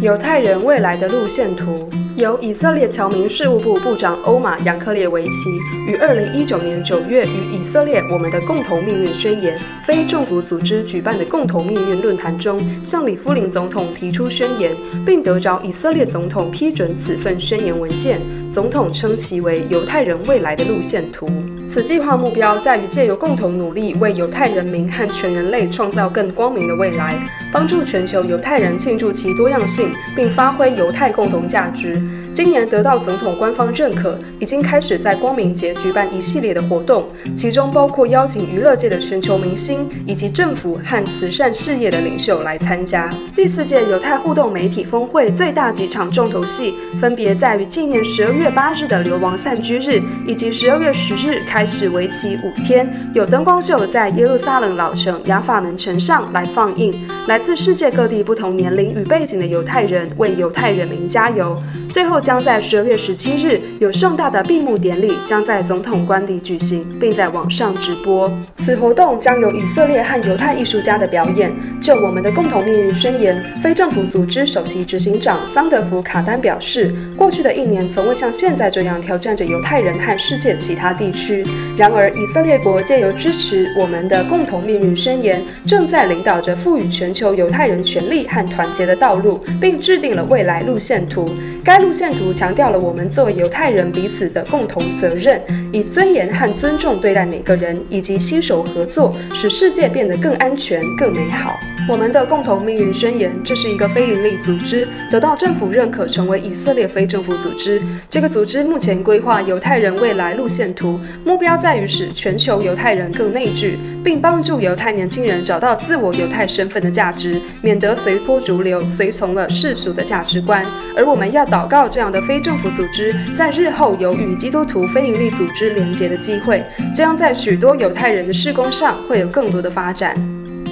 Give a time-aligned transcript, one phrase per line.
[0.00, 1.88] 犹太人未来的路线图，
[2.18, 5.50] 由以色列侨民事务部部长欧马扬克列维奇
[5.86, 9.56] 于二零一九年九月与以色列我们的共同命运宣言
[9.86, 14.72] 非政府组织举办的共同命运论坛中，向里夫林总统提出宣言，
[15.06, 18.20] 并得着以色列总统批准此份宣言文件。
[18.50, 21.30] 总统称其为犹太人未来的路线图。
[21.68, 27.14] 此计划目标在于借由共同努力，为犹太人民和全人类创造更光明的未来，
[27.52, 32.00] 帮助全球犹太人庆祝其多样性，并发挥犹太共同价值。
[32.34, 43.12] 今年得到总统官方认可，已经开始在光明节举办一系列的活动，其中包括邀请娱乐界的全球明星以及政府和慈善事业的领袖来参加。
[43.34, 56.94] 第四届犹太互动媒体峰会最大几场重头戏，分别在于纪念十二月八日的流亡散居日，以及十二月十日开始为期五天有灯光秀在耶路撒冷老城雅法门城上来放映。
[57.26, 61.60] 来自世界各地不同年龄与背景的犹太人为犹太人民加油。
[61.98, 62.18] 最后。
[62.20, 68.30] 将在十二月十七日有盛大的闭幕典礼，将在总统官邸举行，并在网上直播。
[68.56, 71.50] 此活动将由以色列和犹太艺术家的表演。
[71.80, 81.46] 就我们的共同命运宣言，非政府组织首席执行长桑德福卡丹表示，过去的一年从未像现在这样挑战着犹太人和世界其他地区。
[81.78, 91.30] 然而，以色列国借由支持我们的共同命运宣言，正在领导着赋予全球犹太人权利和团结的道路，并制定了未来路线图。
[91.68, 95.38] 该路线图强调了我们作为犹太人彼此的共同责任，
[95.70, 101.52] 以尊严和尊重对待每个人，以及携手合作，使世界变得更安全、更美好。
[101.88, 107.80] 我们的共同命运宣言，这是一个非营利组织，得到政府认可，成为以色列非政府组织。
[108.10, 120.62] 这个组织目前规划犹太人未来路线图，目标在于使全球犹太人更内聚，并帮助犹太年轻人找到自我犹太身份的价值，免得随波逐流，随从了世俗的价值观。
[120.94, 126.62] 而我们要祷告这样的非政府组织，在日后有与基督徒非营利组织连结的机会，
[126.94, 130.14] 这样在许多犹太人的事工上会有更多的发展。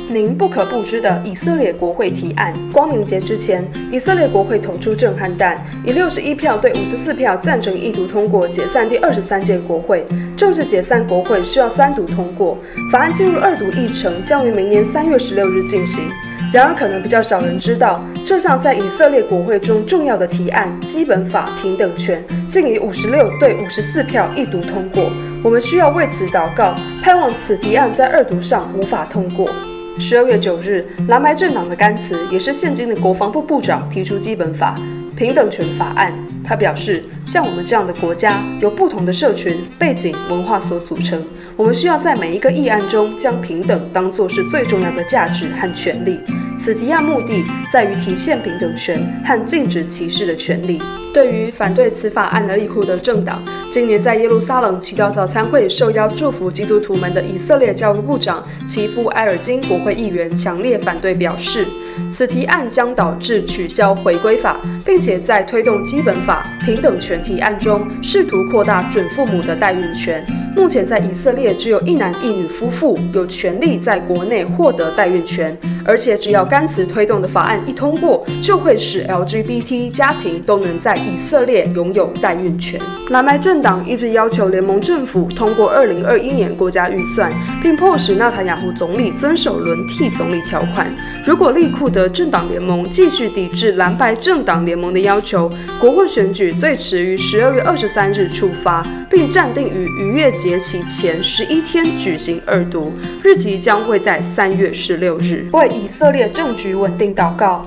[0.08, 10.06] 您不可不知的以色列国会提案：光明节之前，以色列国会投出震撼弹，以六十一票对五十四票赞成一读通过解散第二十三届国会。
[10.36, 12.56] 正式解散国会需要三读通过，
[12.92, 16.04] 法案进入二读议程将于明年三月十六日进行。
[16.52, 25.10] 然而，可能比较少人知道，这项在以色列国会中重要的提案——基本法平等权，竟以五十六对五十四票一读通过。
[25.42, 29.50] 我们需要为此祷告，盼望此提案在二读上无法通过。
[29.98, 34.74] 十二月九日，蓝白政党的甘茨也是现今的国防部部长提出基本法
[35.16, 36.12] 平等权法案。
[36.44, 41.20] 他表示，像我们这样的国家，由不同的社群背景文化所组成，
[41.56, 46.20] 我们需要在每一个议案中将平等当作是最重要的价值和权利。
[46.58, 50.80] 此提案目的在于体现平等权和禁止歧视的权利。
[51.12, 61.66] 对于反对此法案的利库德政党，今年在耶路撒冷祈祷早餐会受邀祝福基督徒们的以色列教育部长齐夫埃尔金国会议员强烈反对，表示
[62.10, 70.24] 此提案将导致取消回归法，并且在推动基本法平等权提案中试图扩大准父母的代孕权。
[70.56, 75.54] 目前在以色列只有一男一女夫妇有权利在国内获得代孕权。
[75.84, 82.80] 而且，只要甘茨推动的法案一通过，就会使 LGBT 家庭都能在以色列拥有代孕权。
[83.10, 87.30] 蓝白政党一直要求联盟政府通过2021年国家预算，
[87.62, 90.90] 并迫使纳塔雅胡总理遵守轮替总理条款。
[91.24, 95.48] 如果利库德政党联盟继续抵制蓝白政党联盟的要求，
[95.80, 102.92] 国会选举最迟于12月23日触发，并暂定于逾越节期前十一天举行二读，
[103.24, 105.48] 日期将会在三月十六日。
[105.52, 107.66] 为以色列政局稳定祷告。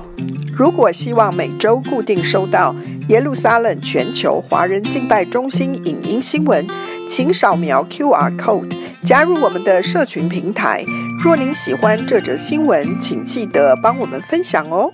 [0.56, 2.74] 如果希望每周固定收到
[3.08, 6.66] 耶路撒冷全球华人敬拜中心影音新闻，
[7.08, 8.70] 请扫描 QR code
[9.02, 10.84] 加入我们的社群平台。
[11.22, 14.92] 若您喜欢这则新闻，请记得帮我们分享哦。